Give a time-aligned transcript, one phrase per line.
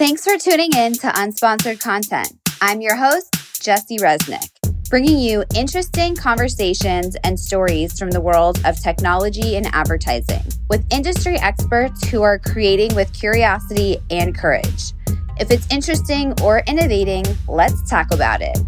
[0.00, 2.32] Thanks for tuning in to Unsponsored Content.
[2.62, 4.48] I'm your host, Jesse Resnick,
[4.88, 10.40] bringing you interesting conversations and stories from the world of technology and advertising
[10.70, 14.94] with industry experts who are creating with curiosity and courage.
[15.38, 18.58] If it's interesting or innovating, let's talk about it.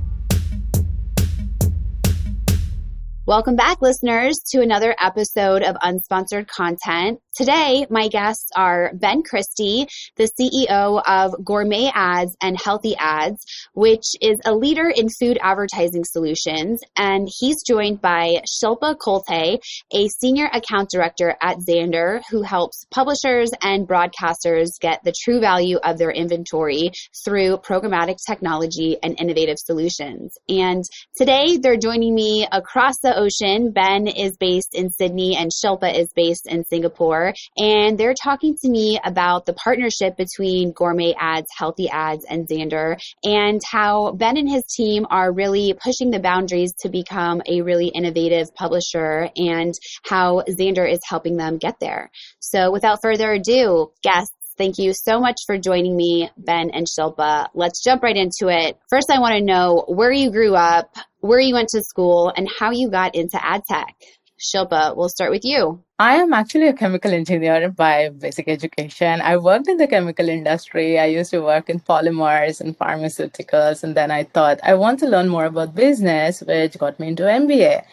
[3.25, 7.21] Welcome back, listeners, to another episode of Unsponsored Content.
[7.35, 9.87] Today, my guests are Ben Christie,
[10.17, 13.43] the CEO of Gourmet Ads and Healthy Ads,
[13.73, 16.83] which is a leader in food advertising solutions.
[16.95, 19.61] And he's joined by Shilpa Kolte,
[19.95, 25.79] a senior account director at Xandr, who helps publishers and broadcasters get the true value
[25.79, 26.91] of their inventory
[27.25, 30.37] through programmatic technology and innovative solutions.
[30.51, 30.85] And
[31.17, 33.71] today, they're joining me across the ocean.
[33.71, 37.22] Ben is based in Sydney and Shilpa is based in Singapore
[37.57, 43.01] and they're talking to me about the partnership between Gourmet Ads, Healthy Ads, and Xandr,
[43.25, 47.89] and how Ben and his team are really pushing the boundaries to become a really
[47.89, 52.11] innovative publisher, and how Xandr is helping them get there.
[52.41, 57.49] So, without further ado, guests, Thank you so much for joining me, Ben and Shilpa.
[57.55, 58.79] Let's jump right into it.
[58.91, 62.47] First, I want to know where you grew up, where you went to school, and
[62.59, 63.95] how you got into ad tech.
[64.43, 65.83] Shilpa, we'll start with you.
[66.01, 69.21] I am actually a chemical engineer by basic education.
[69.21, 70.99] I worked in the chemical industry.
[70.99, 73.85] I used to work in polymers and pharmaceuticals.
[73.85, 77.23] And then I thought I want to learn more about business, which got me into
[77.23, 77.85] MBA.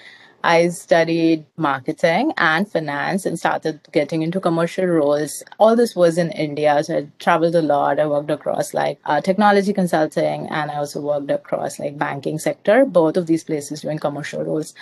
[0.44, 5.44] I studied marketing and finance and started getting into commercial roles.
[5.58, 6.82] All this was in India.
[6.84, 8.00] So I traveled a lot.
[8.00, 12.86] I worked across like uh, technology consulting and I also worked across like banking sector,
[12.86, 14.74] both of these places doing commercial roles.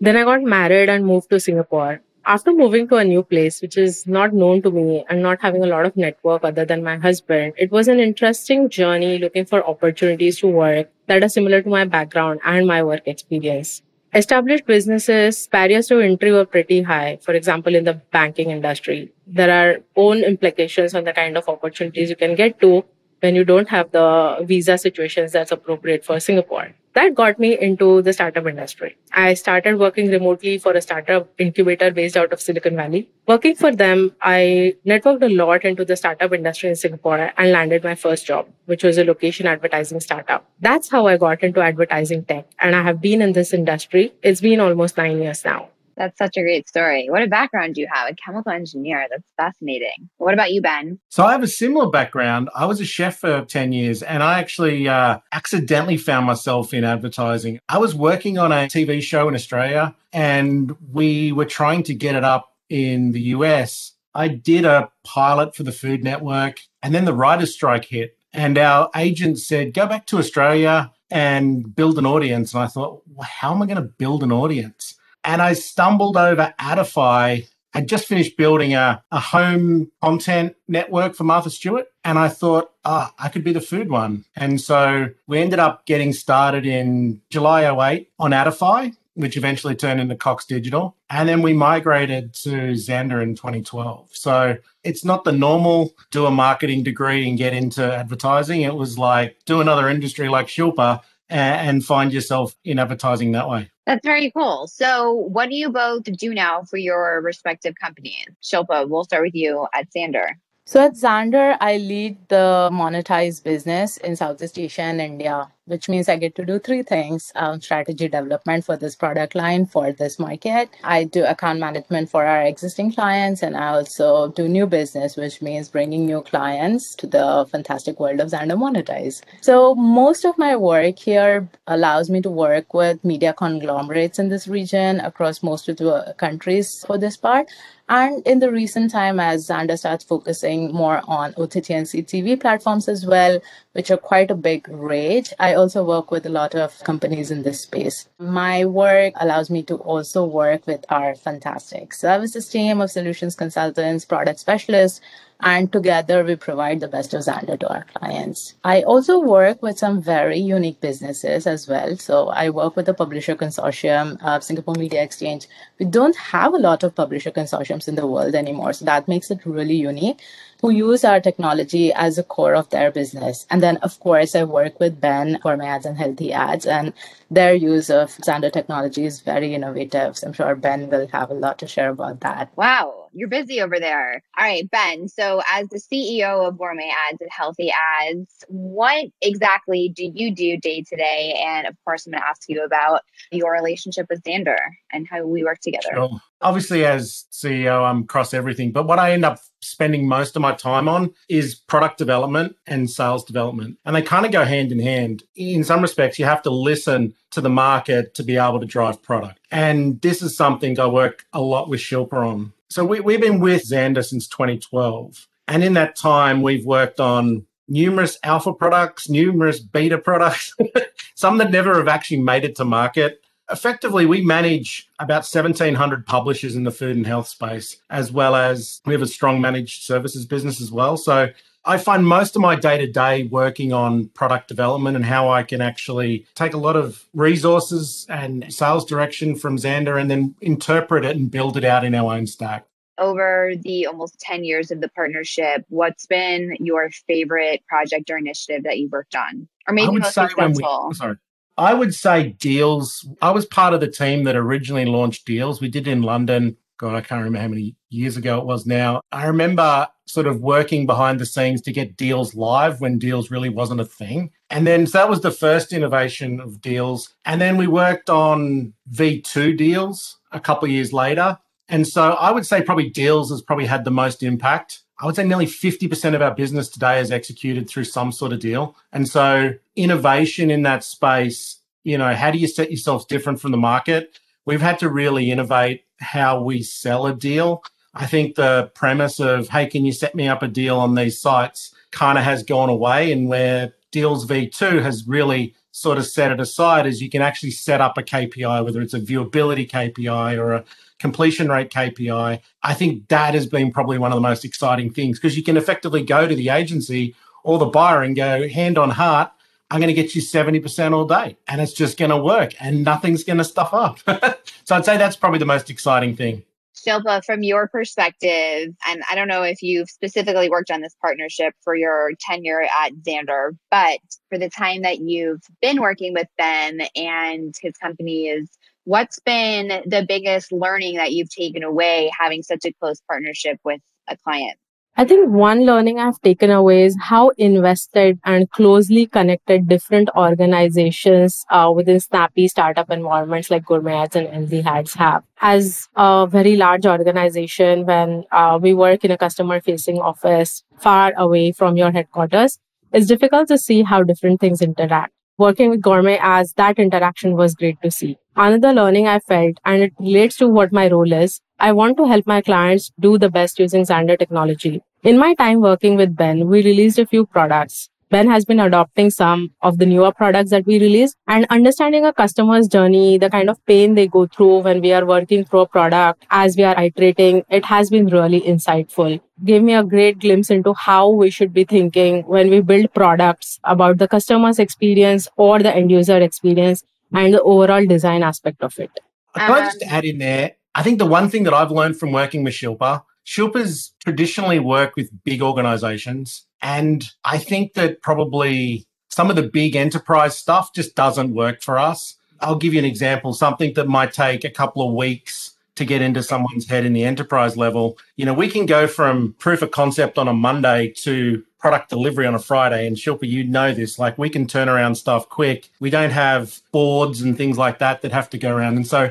[0.00, 2.00] Then I got married and moved to Singapore.
[2.26, 5.62] After moving to a new place, which is not known to me and not having
[5.62, 9.64] a lot of network other than my husband, it was an interesting journey looking for
[9.64, 13.82] opportunities to work that are similar to my background and my work experience.
[14.12, 17.18] Established businesses, barriers to entry were pretty high.
[17.22, 22.10] For example, in the banking industry, there are own implications on the kind of opportunities
[22.10, 22.84] you can get to
[23.20, 28.00] when you don't have the visa situations that's appropriate for Singapore that got me into
[28.00, 28.96] the startup industry.
[29.12, 33.10] I started working remotely for a startup incubator based out of Silicon Valley.
[33.28, 37.84] Working for them, I networked a lot into the startup industry in Singapore and landed
[37.84, 40.48] my first job, which was a location advertising startup.
[40.60, 42.46] That's how I got into advertising tech.
[42.60, 44.14] And I have been in this industry.
[44.22, 45.68] It's been almost nine years now.
[45.96, 47.08] That's such a great story.
[47.08, 49.06] What a background you have, a chemical engineer.
[49.10, 50.10] That's fascinating.
[50.18, 50.98] What about you, Ben?
[51.08, 52.50] So I have a similar background.
[52.54, 56.84] I was a chef for 10 years and I actually uh, accidentally found myself in
[56.84, 57.60] advertising.
[57.68, 62.14] I was working on a TV show in Australia and we were trying to get
[62.14, 63.92] it up in the US.
[64.14, 68.16] I did a pilot for the Food Network and then the writer's strike hit.
[68.32, 72.52] And our agent said, go back to Australia and build an audience.
[72.52, 74.94] And I thought, well, how am I going to build an audience?
[75.26, 77.46] And I stumbled over Adify.
[77.74, 81.88] I just finished building a, a home content network for Martha Stewart.
[82.04, 84.24] And I thought, ah, oh, I could be the food one.
[84.34, 90.00] And so we ended up getting started in July 08 on Adify, which eventually turned
[90.00, 90.96] into Cox Digital.
[91.10, 94.10] And then we migrated to Xandr in 2012.
[94.12, 98.62] So it's not the normal do a marketing degree and get into advertising.
[98.62, 103.70] It was like do another industry like Shilpa and find yourself in advertising that way.
[103.86, 104.66] That's very cool.
[104.66, 108.26] So, what do you both do now for your respective companies?
[108.42, 110.30] Shilpa, we'll start with you at Xandr.
[110.68, 116.08] So at Xandr, I lead the monetized business in Southeast Asia and India, which means
[116.08, 120.18] I get to do three things um, strategy development for this product line for this
[120.18, 120.70] market.
[120.82, 125.42] I do account management for our existing clients, and I also do new business, which
[125.42, 129.22] means bringing new clients to the fantastic world of Xandr Monetize.
[129.40, 134.48] So most of my work here allows me to work with media conglomerates in this
[134.48, 137.48] region across most of the countries for this part.
[137.88, 142.88] And in the recent time, as Xandr starts focusing more on OTT and CTV platforms
[142.88, 143.40] as well,
[143.76, 147.42] which are quite a big rage, I also work with a lot of companies in
[147.42, 148.08] this space.
[148.18, 154.06] My work allows me to also work with our fantastic services team of solutions consultants,
[154.06, 155.02] product specialists,
[155.40, 158.54] and together we provide the best of Xandr to our clients.
[158.64, 161.96] I also work with some very unique businesses as well.
[161.98, 165.46] So I work with the Publisher Consortium of Singapore Media Exchange.
[165.78, 169.30] We don't have a lot of publisher consortiums in the world anymore, so that makes
[169.30, 170.22] it really unique
[170.60, 173.46] who use our technology as a core of their business.
[173.50, 176.92] And then, of course, I work with Ben for my ads and healthy ads, and
[177.30, 180.16] their use of Xandr technology is very innovative.
[180.16, 182.50] So I'm sure Ben will have a lot to share about that.
[182.56, 184.22] Wow you're busy over there.
[184.38, 185.08] All right, Ben.
[185.08, 190.58] So, as the CEO of Gourmet Ads and Healthy Ads, what exactly do you do
[190.58, 191.42] day to day?
[191.44, 193.00] And of course, I'm going to ask you about
[193.32, 194.58] your relationship with Xandr
[194.92, 195.88] and how we work together.
[195.94, 196.20] Sure.
[196.42, 200.52] Obviously, as CEO, I'm across everything, but what I end up spending most of my
[200.52, 203.78] time on is product development and sales development.
[203.84, 205.22] And they kind of go hand in hand.
[205.34, 209.02] In some respects, you have to listen to the market to be able to drive
[209.02, 209.40] product.
[209.50, 212.52] And this is something I work a lot with Shilpa on.
[212.68, 215.28] So we, we've been with Xandr since 2012.
[215.48, 220.54] And in that time, we've worked on numerous alpha products, numerous beta products,
[221.14, 223.20] some that never have actually made it to market
[223.50, 228.80] effectively we manage about 1700 publishers in the food and health space as well as
[228.84, 230.96] we have a strong managed services business as well.
[230.96, 231.30] So
[231.64, 235.42] i find most of my day to day working on product development and how i
[235.42, 241.04] can actually take a lot of resources and sales direction from xandr and then interpret
[241.04, 242.64] it and build it out in our own stack.
[242.98, 248.62] Over the almost 10 years of the partnership what's been your favorite project or initiative
[248.62, 249.48] that you've worked on?
[249.68, 251.16] Or maybe most successful we, sorry
[251.58, 253.08] I would say deals.
[253.22, 255.60] I was part of the team that originally launched deals.
[255.60, 256.56] We did in London.
[256.78, 259.00] God, I can't remember how many years ago it was now.
[259.10, 263.48] I remember sort of working behind the scenes to get deals live when deals really
[263.48, 264.30] wasn't a thing.
[264.50, 267.14] And then so that was the first innovation of deals.
[267.24, 271.38] And then we worked on V2 deals a couple years later.
[271.68, 274.82] And so I would say probably deals has probably had the most impact.
[274.98, 278.40] I would say nearly 50% of our business today is executed through some sort of
[278.40, 278.76] deal.
[278.92, 283.50] And so innovation in that space, you know, how do you set yourself different from
[283.50, 284.18] the market?
[284.46, 287.62] We've had to really innovate how we sell a deal.
[287.94, 291.20] I think the premise of, hey, can you set me up a deal on these
[291.20, 296.32] sites kind of has gone away and where Deals V2 has really sort of set
[296.32, 300.38] it aside is you can actually set up a KPI, whether it's a viewability KPI
[300.38, 300.64] or a
[300.98, 302.40] completion rate KPI.
[302.62, 305.56] I think that has been probably one of the most exciting things because you can
[305.56, 307.14] effectively go to the agency
[307.44, 309.30] or the buyer and go, hand on heart,
[309.70, 312.84] I'm going to get you 70% all day and it's just going to work and
[312.84, 313.98] nothing's going to stuff up.
[314.64, 316.44] so I'd say that's probably the most exciting thing.
[316.76, 321.54] Shilpa, from your perspective, and I don't know if you've specifically worked on this partnership
[321.64, 323.98] for your tenure at Xandr, but
[324.28, 328.48] for the time that you've been working with Ben and his company is
[328.86, 333.80] what's been the biggest learning that you've taken away having such a close partnership with
[334.08, 334.56] a client?
[334.98, 341.44] I think one learning I've taken away is how invested and closely connected different organizations
[341.50, 345.22] uh, within snappy startup environments like Gourmet Ads and Healthy Ads have.
[345.42, 351.12] As a very large organization, when uh, we work in a customer facing office far
[351.18, 352.58] away from your headquarters,
[352.90, 357.54] it's difficult to see how different things interact working with Gourmet as that interaction was
[357.54, 358.16] great to see.
[358.36, 362.06] Another learning I felt, and it relates to what my role is, I want to
[362.06, 364.82] help my clients do the best using Xandr technology.
[365.02, 367.88] In my time working with Ben, we released a few products.
[368.08, 372.12] Ben has been adopting some of the newer products that we release and understanding a
[372.12, 375.66] customer's journey, the kind of pain they go through when we are working through a
[375.66, 377.42] product as we are iterating.
[377.50, 379.20] It has been really insightful.
[379.44, 383.58] Gave me a great glimpse into how we should be thinking when we build products
[383.64, 388.78] about the customer's experience or the end user experience and the overall design aspect of
[388.78, 388.90] it.
[389.34, 390.52] Can I um, just add in there?
[390.76, 394.96] I think the one thing that I've learned from working with Shilpa Shilpa's traditionally worked
[394.96, 396.46] with big organizations.
[396.62, 401.78] And I think that probably some of the big enterprise stuff just doesn't work for
[401.78, 402.16] us.
[402.40, 406.02] I'll give you an example something that might take a couple of weeks to get
[406.02, 407.98] into someone's head in the enterprise level.
[408.16, 412.26] You know, we can go from proof of concept on a Monday to product delivery
[412.26, 412.86] on a Friday.
[412.86, 415.70] And Shilpa, you know this, like we can turn around stuff quick.
[415.80, 418.76] We don't have boards and things like that that have to go around.
[418.76, 419.10] And so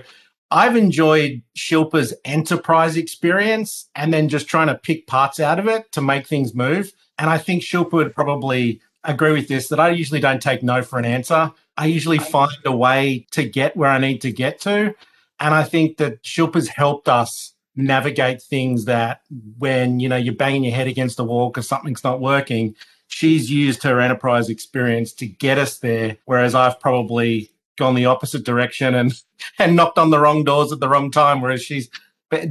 [0.51, 5.91] I've enjoyed Shilpa's enterprise experience and then just trying to pick parts out of it
[5.93, 6.91] to make things move.
[7.17, 10.81] And I think Shilpa would probably agree with this that I usually don't take no
[10.81, 11.51] for an answer.
[11.77, 14.93] I usually find a way to get where I need to get to.
[15.39, 19.21] And I think that Shilpa's helped us navigate things that
[19.57, 22.75] when, you know, you're banging your head against the wall because something's not working,
[23.07, 26.17] she's used her enterprise experience to get us there.
[26.25, 29.13] Whereas I've probably gone the opposite direction and
[29.59, 31.89] and knocked on the wrong doors at the wrong time, whereas she's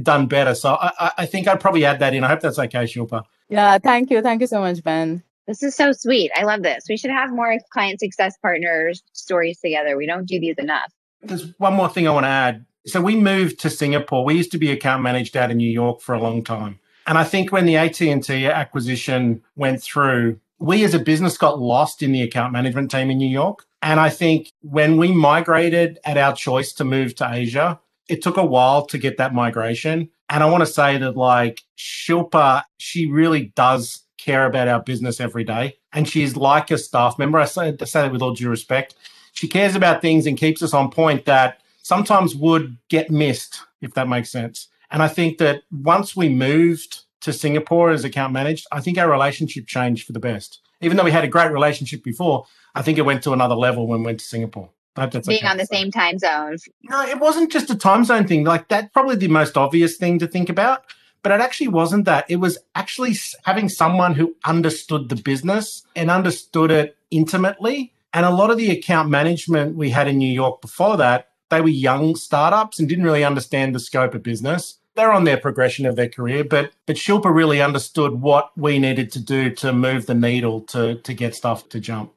[0.01, 0.55] done better.
[0.55, 2.23] So I, I think I'd probably add that in.
[2.23, 3.23] I hope that's okay, Shilpa.
[3.49, 4.21] Yeah, thank you.
[4.21, 5.23] Thank you so much, Ben.
[5.47, 6.31] This is so sweet.
[6.35, 6.85] I love this.
[6.89, 9.95] We should have more client success partners stories together.
[9.95, 10.91] We don't do these enough.
[11.21, 12.65] There's one more thing I want to add.
[12.87, 14.25] So we moved to Singapore.
[14.25, 16.79] We used to be account managed out in New York for a long time.
[17.07, 22.01] And I think when the AT&T acquisition went through, we as a business got lost
[22.01, 23.65] in the account management team in New York.
[23.85, 28.35] And I think when we migrated at our choice to move to Asia, it took
[28.35, 30.09] a while to get that migration.
[30.27, 35.21] And I want to say that, like, Shilpa, she really does care about our business
[35.21, 35.75] every day.
[35.93, 37.37] And she's like a staff member.
[37.37, 38.95] I say, I say that with all due respect.
[39.33, 43.93] She cares about things and keeps us on point that sometimes would get missed, if
[43.93, 44.67] that makes sense.
[44.89, 49.11] And I think that once we moved to Singapore as account managed, I think our
[49.11, 50.61] relationship changed for the best.
[50.81, 53.87] Even though we had a great relationship before, I think it went to another level
[53.87, 54.69] when we went to Singapore.
[54.95, 56.57] That's Being on the same time zone.
[56.83, 58.45] No, it wasn't just a time zone thing.
[58.45, 60.85] Like that's probably the most obvious thing to think about.
[61.21, 62.25] But it actually wasn't that.
[62.29, 67.93] It was actually having someone who understood the business and understood it intimately.
[68.13, 71.61] And a lot of the account management we had in New York before that, they
[71.61, 74.77] were young startups and didn't really understand the scope of business.
[74.95, 79.11] They're on their progression of their career, but but Shilpa really understood what we needed
[79.13, 82.13] to do to move the needle to to get stuff to jump.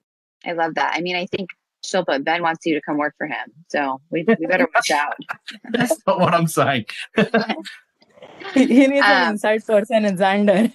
[0.46, 0.94] I love that.
[0.94, 1.50] I mean, I think
[1.84, 3.52] Shilpa, Ben wants you to come work for him.
[3.68, 5.14] So we, we better watch out.
[5.70, 6.86] That's not what I'm saying.
[8.54, 10.72] he, he needs um, an inside person in Xandr.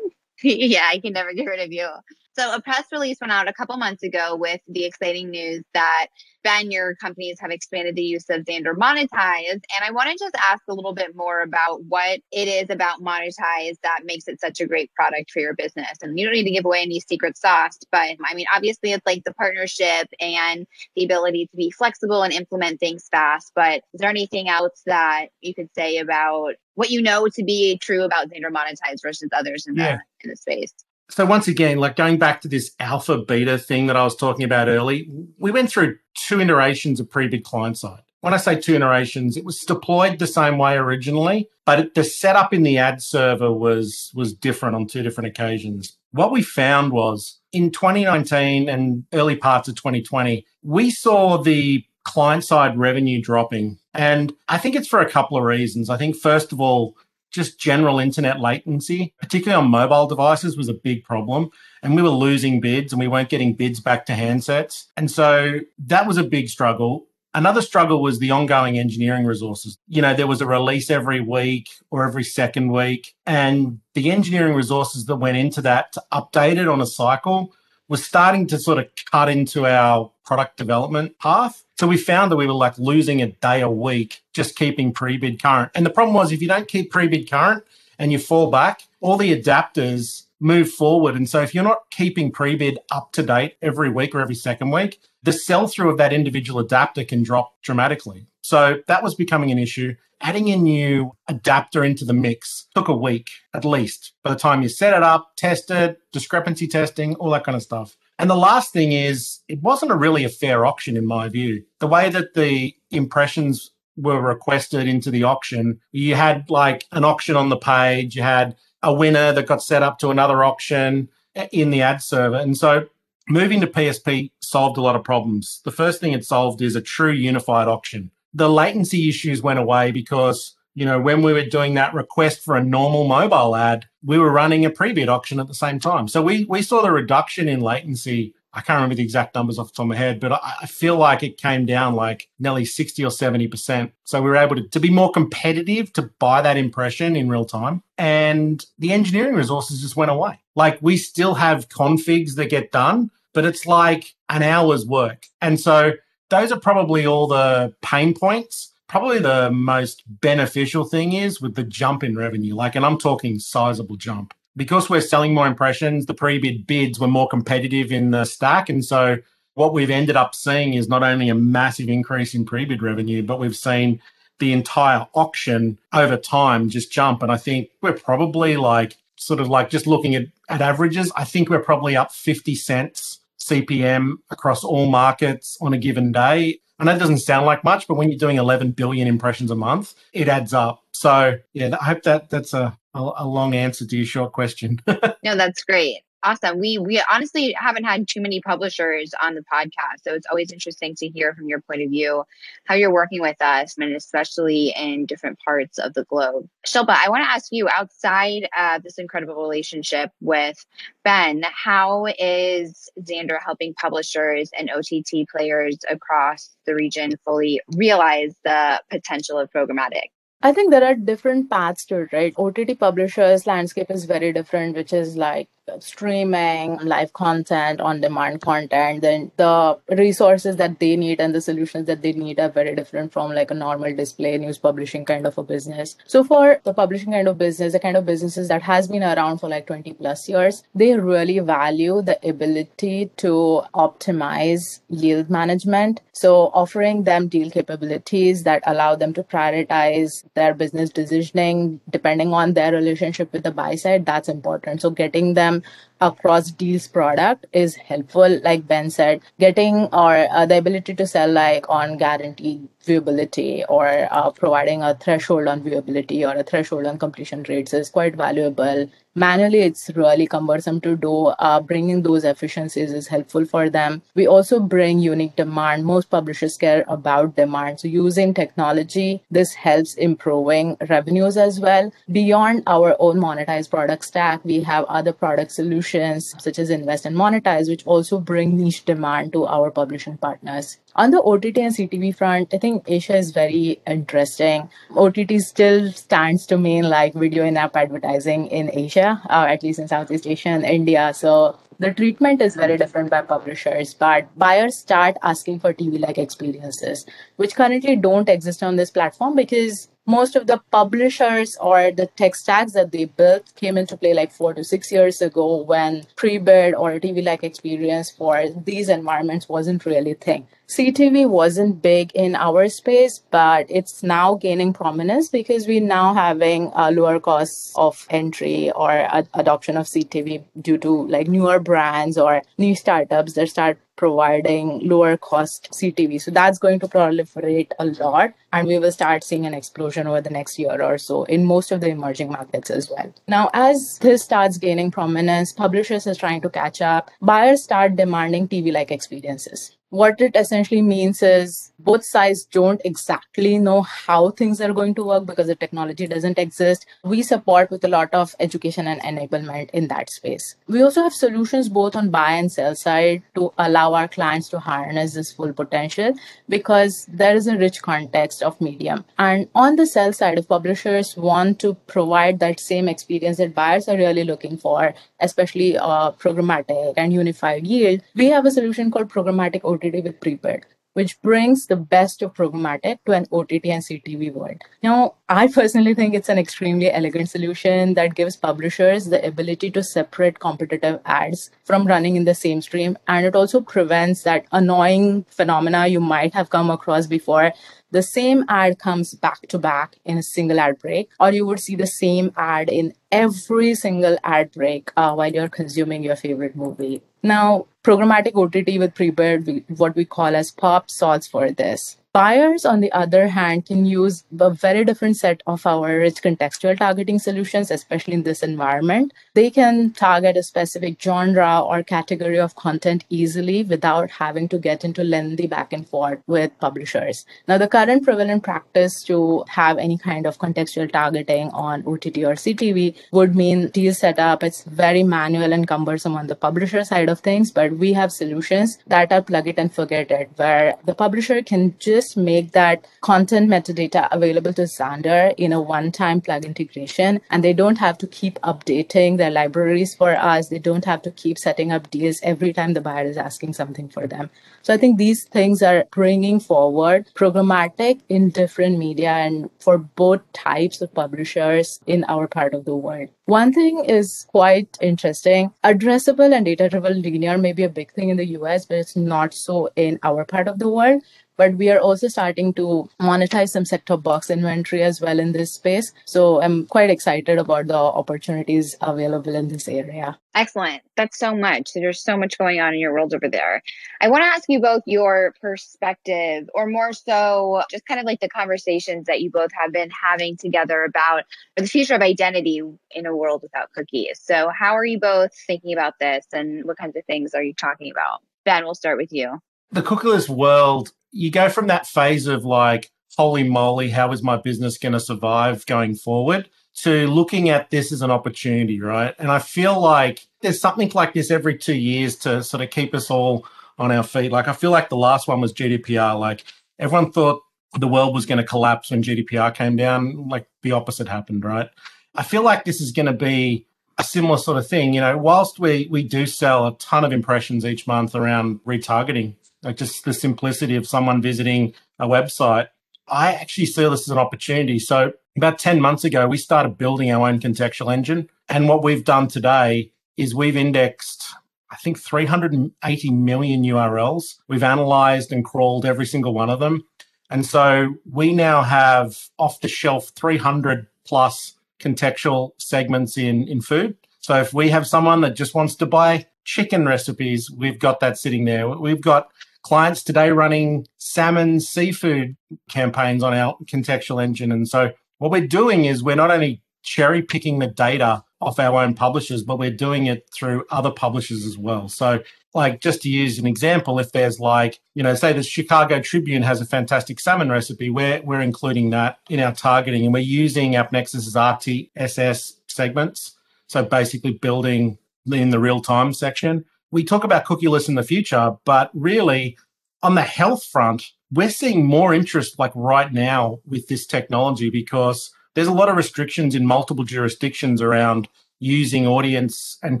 [0.42, 1.88] yeah, I can never get rid of you.
[2.36, 6.08] So a press release went out a couple months ago with the exciting news that
[6.42, 9.52] Ben, your companies have expanded the use of Xandr Monetize.
[9.52, 13.00] And I want to just ask a little bit more about what it is about
[13.00, 15.96] Monetize that makes it such a great product for your business.
[16.02, 19.06] And you don't need to give away any secret sauce, but I mean, obviously it's
[19.06, 23.52] like the partnership and the ability to be flexible and implement things fast.
[23.54, 27.78] But is there anything else that you could say about what you know to be
[27.78, 29.96] true about Xandr Monetize versus others in, yeah.
[29.96, 30.74] the, in the space?
[31.10, 34.44] So once again, like going back to this alpha beta thing that I was talking
[34.44, 35.08] about early,
[35.38, 38.02] we went through two iterations of pre-bid client side.
[38.20, 42.54] When I say two iterations, it was deployed the same way originally, but the setup
[42.54, 45.98] in the ad server was was different on two different occasions.
[46.12, 52.44] What we found was in 2019 and early parts of 2020, we saw the client
[52.44, 53.78] side revenue dropping.
[53.92, 55.90] And I think it's for a couple of reasons.
[55.90, 56.96] I think, first of all,
[57.34, 61.50] just general internet latency, particularly on mobile devices, was a big problem.
[61.82, 64.86] And we were losing bids and we weren't getting bids back to handsets.
[64.96, 67.06] And so that was a big struggle.
[67.34, 69.76] Another struggle was the ongoing engineering resources.
[69.88, 74.54] You know, there was a release every week or every second week, and the engineering
[74.54, 77.52] resources that went into that to update it on a cycle
[77.88, 81.63] was starting to sort of cut into our product development path.
[81.76, 85.42] So we found that we were like losing a day a week just keeping pre-bid
[85.42, 85.72] current.
[85.74, 87.64] And the problem was if you don't keep pre-bid current
[87.98, 91.16] and you fall back, all the adapters move forward.
[91.16, 94.70] And so if you're not keeping pre-bid up to date every week or every second
[94.70, 98.26] week, the sell through of that individual adapter can drop dramatically.
[98.42, 99.96] So that was becoming an issue.
[100.20, 104.62] Adding a new adapter into the mix took a week at least by the time
[104.62, 107.96] you set it up, test it, discrepancy testing, all that kind of stuff.
[108.18, 111.64] And the last thing is, it wasn't a really a fair auction in my view.
[111.80, 117.36] The way that the impressions were requested into the auction, you had like an auction
[117.36, 121.48] on the page, you had a winner that got set up to another auction eh,
[121.52, 122.36] in the ad server.
[122.36, 122.86] And so
[123.28, 125.60] moving to PSP solved a lot of problems.
[125.64, 128.10] The first thing it solved is a true unified auction.
[128.32, 132.56] The latency issues went away because you know, when we were doing that request for
[132.56, 136.08] a normal mobile ad, we were running a pre-bid auction at the same time.
[136.08, 138.34] So we we saw the reduction in latency.
[138.52, 140.66] I can't remember the exact numbers off the top of my head, but I, I
[140.66, 143.90] feel like it came down like nearly 60 or 70%.
[144.04, 147.44] So we were able to, to be more competitive to buy that impression in real
[147.44, 147.82] time.
[147.98, 150.38] And the engineering resources just went away.
[150.54, 155.26] Like we still have configs that get done, but it's like an hour's work.
[155.42, 155.94] And so
[156.30, 161.64] those are probably all the pain points probably the most beneficial thing is with the
[161.64, 162.54] jump in revenue.
[162.54, 164.32] Like, and I'm talking sizable jump.
[164.56, 168.68] Because we're selling more impressions, the pre bid bids were more competitive in the stack.
[168.68, 169.18] And so,
[169.54, 173.24] what we've ended up seeing is not only a massive increase in pre bid revenue,
[173.24, 174.00] but we've seen
[174.38, 177.20] the entire auction over time just jump.
[177.20, 181.24] And I think we're probably like, sort of like just looking at, at averages, I
[181.24, 186.60] think we're probably up 50 cents CPM across all markets on a given day.
[186.78, 189.94] I know doesn't sound like much, but when you're doing 11 billion impressions a month,
[190.12, 190.82] it adds up.
[190.92, 194.80] So, yeah, I hope that that's a, a long answer to your short question.
[194.86, 196.58] no, that's great awesome.
[196.58, 200.94] We we honestly haven't had too many publishers on the podcast, so it's always interesting
[200.96, 202.24] to hear from your point of view
[202.64, 206.48] how you're working with us, and especially in different parts of the globe.
[206.66, 208.48] Shilpa, I want to ask you outside
[208.82, 210.64] this incredible relationship with
[211.04, 218.82] Ben, how is Xandr helping publishers and OTT players across the region fully realize the
[218.90, 220.08] potential of programmatic?
[220.42, 222.34] I think there are different paths to it, right?
[222.36, 225.48] OTT publishers landscape is very different, which is like
[225.80, 231.86] streaming, live content, on demand content, then the resources that they need and the solutions
[231.86, 235.36] that they need are very different from like a normal display news publishing kind of
[235.38, 235.96] a business.
[236.06, 239.38] So for the publishing kind of business, the kind of businesses that has been around
[239.38, 246.00] for like 20 plus years, they really value the ability to optimize yield management.
[246.12, 252.54] So offering them deal capabilities that allow them to prioritize their business decisioning depending on
[252.54, 254.80] their relationship with the buy side, that's important.
[254.82, 255.62] So getting them them
[256.08, 261.30] across deals product is helpful like ben said getting or uh, the ability to sell
[261.30, 266.98] like on guaranteed viewability or uh, providing a threshold on viewability or a threshold on
[266.98, 268.88] completion rates is quite valuable.
[269.16, 271.26] Manually it's really cumbersome to do.
[271.38, 274.02] Uh, bringing those efficiencies is helpful for them.
[274.14, 275.84] We also bring unique demand.
[275.84, 277.80] Most publishers care about demand.
[277.80, 281.92] So using technology this helps improving revenues as well.
[282.10, 285.93] Beyond our own monetized product stack we have other product solutions
[286.38, 291.10] such as invest and monetize which also bring niche demand to our publishing partners on
[291.10, 294.70] the OTT and CTV front, I think Asia is very interesting.
[294.96, 299.80] OTT still stands to mean like video in app advertising in Asia, uh, at least
[299.80, 301.12] in Southeast Asia and India.
[301.12, 306.18] So the treatment is very different by publishers, but buyers start asking for TV like
[306.18, 307.04] experiences,
[307.36, 312.34] which currently don't exist on this platform because most of the publishers or the tech
[312.34, 316.74] stacks that they built came into play like four to six years ago when pre-bid
[316.74, 320.46] or TV like experience for these environments wasn't really a thing.
[320.68, 326.70] CTV wasn't big in our space, but it's now gaining prominence because we're now having
[326.74, 332.16] a lower cost of entry or a- adoption of CTV due to like newer brands
[332.16, 336.20] or new startups that start providing lower cost CTV.
[336.20, 338.34] So that's going to proliferate a lot.
[338.52, 341.72] And we will start seeing an explosion over the next year or so in most
[341.72, 343.12] of the emerging markets as well.
[343.28, 347.10] Now, as this starts gaining prominence, publishers are trying to catch up.
[347.20, 353.58] Buyers start demanding TV like experiences what it essentially means is both sides don't exactly
[353.58, 356.86] know how things are going to work because the technology doesn't exist.
[357.04, 360.56] We support with a lot of education and enablement in that space.
[360.66, 364.58] We also have solutions both on buy and sell side to allow our clients to
[364.58, 366.14] harness this full potential
[366.48, 369.04] because there is a rich context of medium.
[369.18, 373.88] And on the sell side, if publishers want to provide that same experience that buyers
[373.88, 379.08] are really looking for, especially uh, programmatic and unified yield, we have a solution called
[379.08, 384.32] programmatic OTT with pre-bid which brings the best of programmatic to an OTT and CTV
[384.32, 384.62] world.
[384.82, 389.82] Now, I personally think it's an extremely elegant solution that gives publishers the ability to
[389.82, 392.96] separate competitive ads from running in the same stream.
[393.08, 397.52] And it also prevents that annoying phenomena you might have come across before.
[397.90, 401.60] The same ad comes back to back in a single ad break, or you would
[401.60, 406.56] see the same ad in every single ad break uh, while you're consuming your favorite
[406.56, 407.02] movie.
[407.24, 411.96] Now, programmatic OTT with pre-bid, what we call as POP, solves for this.
[412.14, 416.78] Buyers, on the other hand, can use a very different set of our rich contextual
[416.78, 419.12] targeting solutions, especially in this environment.
[419.34, 424.84] They can target a specific genre or category of content easily without having to get
[424.84, 427.26] into lengthy back and forth with publishers.
[427.48, 432.36] Now, the current prevalent practice to have any kind of contextual targeting on OTT or
[432.36, 434.44] CTV would mean deal setup.
[434.44, 438.78] It's very manual and cumbersome on the publisher side of things, but we have solutions
[438.86, 442.86] that are plug it and forget it, where the publisher can just just make that
[443.00, 447.20] content metadata available to Xandr in a one-time plug integration.
[447.30, 450.48] And they don't have to keep updating their libraries for us.
[450.48, 453.88] They don't have to keep setting up deals every time the buyer is asking something
[453.88, 454.30] for them.
[454.62, 460.20] So I think these things are bringing forward programmatic in different media and for both
[460.32, 463.08] types of publishers in our part of the world.
[463.26, 465.52] One thing is quite interesting.
[465.64, 468.96] Addressable and data driven linear may be a big thing in the US, but it's
[468.96, 471.02] not so in our part of the world
[471.36, 475.54] but we are also starting to monetize some set-top box inventory as well in this
[475.54, 475.92] space.
[476.04, 480.18] So I'm quite excited about the opportunities available in this area.
[480.34, 480.82] Excellent.
[480.96, 481.72] That's so much.
[481.74, 483.62] There's so much going on in your world over there.
[484.00, 488.20] I want to ask you both your perspective, or more so, just kind of like
[488.20, 491.24] the conversations that you both have been having together about
[491.56, 494.20] the future of identity in a world without cookies.
[494.22, 497.54] So, how are you both thinking about this, and what kinds of things are you
[497.54, 498.20] talking about?
[498.44, 499.38] Ben, we'll start with you.
[499.70, 504.36] The cookieless world you go from that phase of like, holy moly, how is my
[504.36, 506.50] business going to survive going forward?
[506.82, 509.14] To looking at this as an opportunity, right?
[509.20, 512.92] And I feel like there's something like this every two years to sort of keep
[512.94, 513.46] us all
[513.78, 514.32] on our feet.
[514.32, 516.18] Like, I feel like the last one was GDPR.
[516.18, 516.44] Like,
[516.80, 517.42] everyone thought
[517.78, 520.28] the world was going to collapse when GDPR came down.
[520.28, 521.70] Like, the opposite happened, right?
[522.16, 524.94] I feel like this is going to be a similar sort of thing.
[524.94, 529.34] You know, whilst we we do sell a ton of impressions each month around retargeting,
[529.64, 532.68] like just the simplicity of someone visiting a website,
[533.08, 534.78] I actually see this as an opportunity.
[534.78, 538.30] So about 10 months ago, we started building our own contextual engine.
[538.48, 541.34] And what we've done today is we've indexed,
[541.70, 544.38] I think, 380 million URLs.
[544.48, 546.84] We've analyzed and crawled every single one of them.
[547.30, 553.96] And so we now have off the shelf 300 plus contextual segments in, in food.
[554.20, 558.18] So if we have someone that just wants to buy chicken recipes, we've got that
[558.18, 558.68] sitting there.
[558.68, 559.28] We've got
[559.64, 562.36] clients today running salmon seafood
[562.70, 564.52] campaigns on our contextual engine.
[564.52, 568.82] And so what we're doing is we're not only cherry picking the data off our
[568.82, 571.88] own publishers, but we're doing it through other publishers as well.
[571.88, 572.22] So,
[572.52, 576.42] like, just to use an example, if there's like, you know, say the Chicago Tribune
[576.42, 580.72] has a fantastic salmon recipe, we're, we're including that in our targeting and we're using
[580.72, 583.36] AppNexus's RTSS segments.
[583.66, 584.98] So, basically, building
[585.32, 586.66] in the real time section.
[586.94, 589.58] We talk about cookieless in the future, but really,
[590.04, 595.32] on the health front, we're seeing more interest like right now with this technology because
[595.56, 598.28] there's a lot of restrictions in multiple jurisdictions around
[598.60, 600.00] using audience and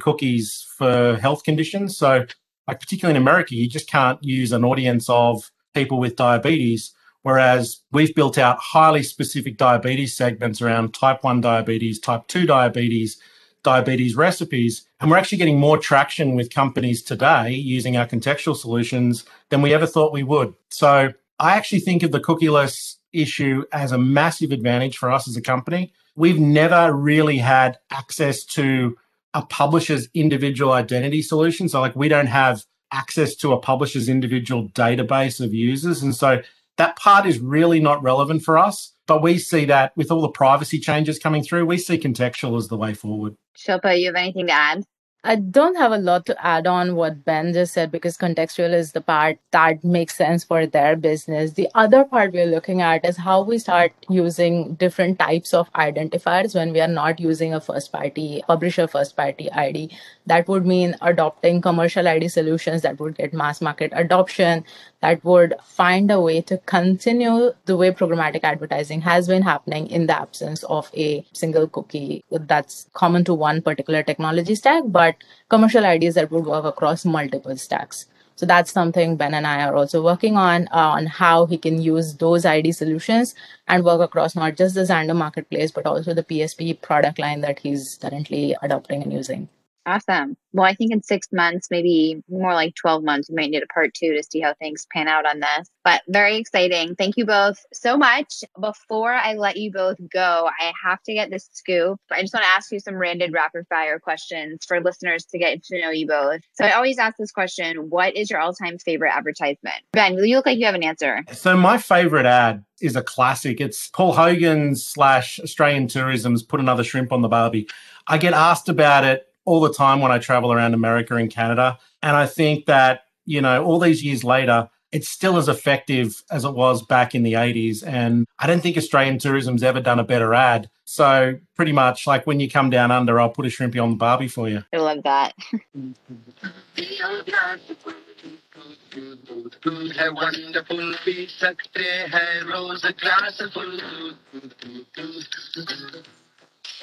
[0.00, 1.96] cookies for health conditions.
[1.98, 2.26] So,
[2.68, 6.94] like particularly in America, you just can't use an audience of people with diabetes.
[7.22, 13.20] Whereas we've built out highly specific diabetes segments around type 1 diabetes, type 2 diabetes,
[13.64, 14.86] diabetes recipes.
[15.04, 19.74] And we're actually getting more traction with companies today using our contextual solutions than we
[19.74, 20.54] ever thought we would.
[20.70, 25.36] So I actually think of the cookieless issue as a massive advantage for us as
[25.36, 25.92] a company.
[26.16, 28.96] We've never really had access to
[29.34, 31.68] a publisher's individual identity solution.
[31.68, 36.02] So, like, we don't have access to a publisher's individual database of users.
[36.02, 36.40] And so
[36.78, 38.94] that part is really not relevant for us.
[39.06, 42.68] But we see that with all the privacy changes coming through, we see contextual as
[42.68, 43.36] the way forward.
[43.54, 44.84] Shilpa, you have anything to add?
[45.26, 48.92] I don't have a lot to add on what Ben just said because contextual is
[48.92, 51.52] the part that makes sense for their business.
[51.52, 56.54] The other part we're looking at is how we start using different types of identifiers
[56.54, 59.96] when we are not using a first party, publisher first party ID.
[60.26, 64.62] That would mean adopting commercial ID solutions that would get mass market adoption,
[65.04, 70.06] that would find a way to continue the way programmatic advertising has been happening in
[70.06, 75.16] the absence of a single cookie that's common to one particular technology stack, but
[75.50, 78.06] commercial ideas that would work across multiple stacks.
[78.36, 81.82] So that's something Ben and I are also working on, uh, on how he can
[81.82, 83.34] use those ID solutions
[83.68, 87.58] and work across not just the Xandr marketplace, but also the PSP product line that
[87.58, 89.48] he's currently adopting and using.
[89.86, 90.36] Awesome.
[90.52, 93.66] Well, I think in six months, maybe more like 12 months, we might need a
[93.66, 95.68] part two to see how things pan out on this.
[95.82, 96.94] But very exciting.
[96.94, 98.44] Thank you both so much.
[98.58, 101.98] Before I let you both go, I have to get this scoop.
[102.10, 105.62] I just want to ask you some random rapid fire questions for listeners to get
[105.64, 106.40] to know you both.
[106.52, 109.76] So I always ask this question What is your all time favorite advertisement?
[109.92, 111.24] Ben, you look like you have an answer.
[111.32, 113.60] So my favorite ad is a classic.
[113.60, 117.68] It's Paul Hogan slash Australian Tourism's Put Another Shrimp on the Barbie.
[118.06, 121.78] I get asked about it all the time when I travel around America and Canada.
[122.02, 126.44] And I think that, you know, all these years later, it's still as effective as
[126.44, 127.84] it was back in the 80s.
[127.84, 130.70] And I don't think Australian tourism's ever done a better ad.
[130.84, 133.96] So pretty much like when you come down under, I'll put a shrimpy on the
[133.96, 134.62] barbie for you.
[134.72, 135.34] I love that.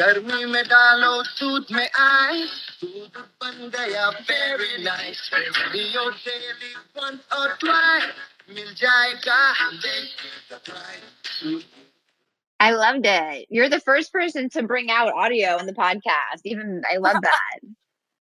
[0.01, 2.43] गर्मी में डालो दूध में आए
[2.83, 8.13] दूध बन गया very nice पियो डेली वंस और ट्वाइस
[8.51, 9.41] मिल जाएगा
[12.59, 13.47] I loved it.
[13.51, 16.41] You're the first person to bring out audio in the podcast.
[16.45, 17.59] Even I love that.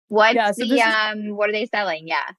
[0.08, 2.08] What's yeah, so the um what are they selling?
[2.08, 2.32] Yeah.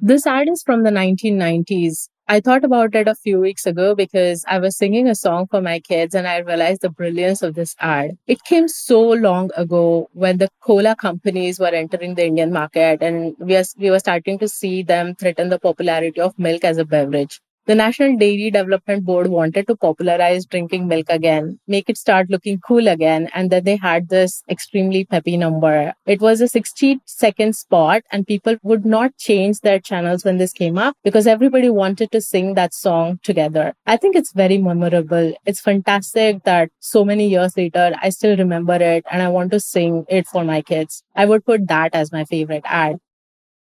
[0.00, 4.43] This ad is from the 1990s I thought about it a few weeks ago because
[4.47, 7.75] I was singing a song for my kids and I realized the brilliance of this
[7.79, 8.17] ad.
[8.27, 13.35] It came so long ago when the cola companies were entering the Indian market and
[13.39, 16.85] we, are, we were starting to see them threaten the popularity of milk as a
[16.85, 17.39] beverage.
[17.67, 22.61] The National Dairy Development Board wanted to popularize drinking milk again, make it start looking
[22.61, 25.93] cool again, and then they had this extremely peppy number.
[26.05, 30.53] It was a 60 second spot, and people would not change their channels when this
[30.53, 33.73] came up because everybody wanted to sing that song together.
[33.85, 35.33] I think it's very memorable.
[35.45, 39.59] It's fantastic that so many years later, I still remember it and I want to
[39.59, 41.03] sing it for my kids.
[41.17, 43.01] I would put that as my favorite ad.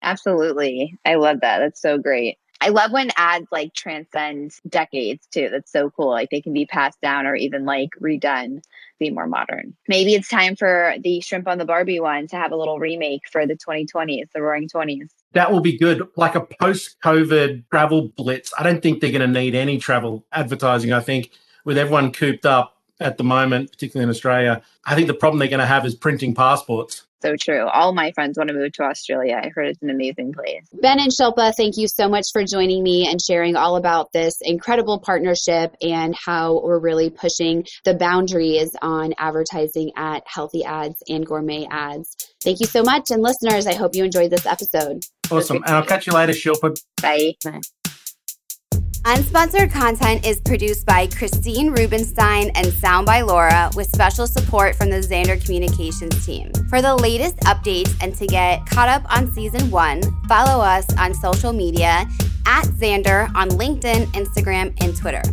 [0.04, 0.94] Absolutely.
[1.04, 1.58] I love that.
[1.58, 2.38] That's so great.
[2.62, 5.50] I love when ads like transcend decades too.
[5.52, 6.10] That's so cool.
[6.10, 8.62] Like they can be passed down or even like redone,
[9.00, 9.76] be more modern.
[9.88, 13.24] Maybe it's time for the shrimp on the Barbie one to have a little remake
[13.32, 15.10] for the 2020s, the roaring 20s.
[15.34, 16.08] That will be good.
[16.16, 18.54] Like a post COVID travel blitz.
[18.58, 20.94] I don't think they're going to need any travel advertising.
[20.94, 21.32] I think
[21.66, 25.48] with everyone cooped up at the moment, particularly in Australia, I think the problem they're
[25.48, 27.04] going to have is printing passports.
[27.22, 27.66] So true.
[27.68, 29.40] All my friends want to move to Australia.
[29.44, 30.68] I heard it's an amazing place.
[30.74, 34.36] Ben and Shilpa, thank you so much for joining me and sharing all about this
[34.42, 41.26] incredible partnership and how we're really pushing the boundaries on advertising at healthy ads and
[41.26, 42.16] gourmet ads.
[42.44, 43.10] Thank you so much.
[43.10, 45.04] And listeners, I hope you enjoyed this episode.
[45.32, 45.58] Awesome.
[45.58, 46.80] And I'll catch you later, Shilpa.
[47.02, 47.34] Bye.
[47.44, 47.62] Bye.
[49.08, 54.90] Unsponsored content is produced by Christine Rubenstein and Sound by Laura with special support from
[54.90, 56.52] the Xandr Communications team.
[56.68, 61.14] For the latest updates and to get caught up on season one, follow us on
[61.14, 62.06] social media
[62.46, 65.24] at Xandr on LinkedIn, Instagram, and Twitter.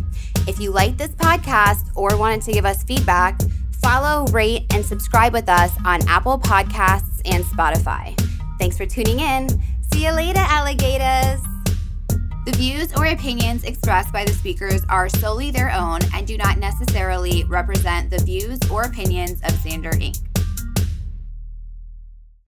[0.47, 3.41] If you like this podcast or wanted to give us feedback,
[3.81, 8.17] follow, rate, and subscribe with us on Apple Podcasts and Spotify.
[8.57, 9.49] Thanks for tuning in.
[9.91, 11.41] See you later, alligators.
[12.45, 16.59] The views or opinions expressed by the speakers are solely their own and do not
[16.59, 20.19] necessarily represent the views or opinions of Xandr Inc.